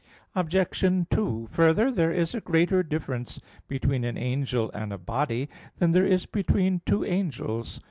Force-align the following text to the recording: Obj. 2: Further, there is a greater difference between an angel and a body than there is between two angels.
Obj. 0.33 1.05
2: 1.11 1.47
Further, 1.51 1.91
there 1.91 2.11
is 2.11 2.33
a 2.33 2.41
greater 2.41 2.81
difference 2.81 3.39
between 3.67 4.03
an 4.03 4.17
angel 4.17 4.71
and 4.73 4.91
a 4.91 4.97
body 4.97 5.47
than 5.77 5.91
there 5.91 6.07
is 6.07 6.25
between 6.25 6.81
two 6.87 7.05
angels. 7.05 7.79